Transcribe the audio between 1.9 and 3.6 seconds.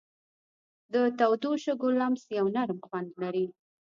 لمس یو نرم خوند لري.